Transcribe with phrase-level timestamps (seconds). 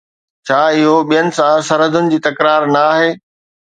[0.47, 3.09] ڇا اهو ٻين سان سرحدن جي تڪرار نه آهي؟